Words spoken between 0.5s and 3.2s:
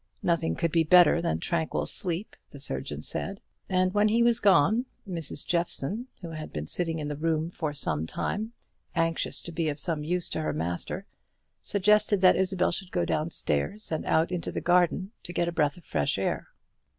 could be better than that tranquil sleep, the surgeon